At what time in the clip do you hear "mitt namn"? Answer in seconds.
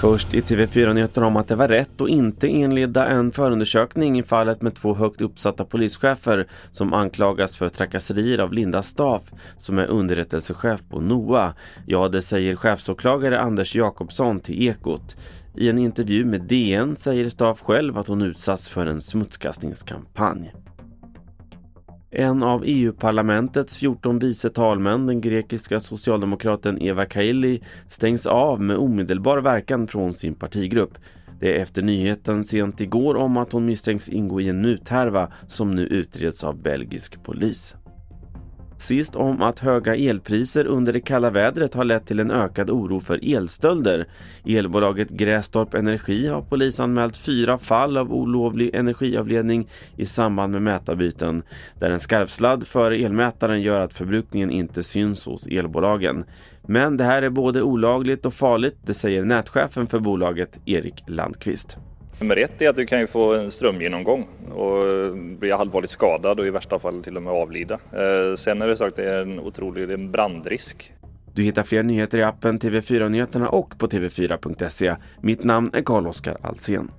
75.20-75.70